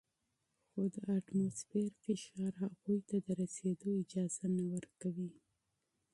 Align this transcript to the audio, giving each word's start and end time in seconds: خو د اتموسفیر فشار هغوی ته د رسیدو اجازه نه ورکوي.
خو 0.69 0.81
د 0.93 0.95
اتموسفیر 1.17 1.91
فشار 2.03 2.53
هغوی 2.63 2.99
ته 3.09 3.17
د 3.25 3.27
رسیدو 3.41 3.89
اجازه 4.01 4.45
نه 4.55 4.63
ورکوي. 4.73 5.31